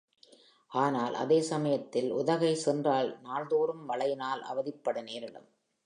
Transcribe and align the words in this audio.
ஆனால் 0.71 1.13
அதே 1.13 1.41
சமயத்தில் 1.41 2.09
உதகை 2.11 2.55
சென்றால் 2.55 3.19
நாள் 3.21 3.47
தோறும் 3.47 3.83
மழையினால் 3.85 4.43
அவதிப்பட 4.43 5.01
நேரிடும். 5.03 5.49